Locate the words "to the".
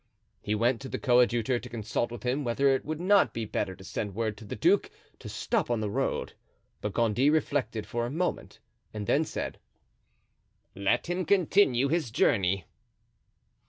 0.81-0.97, 4.39-4.55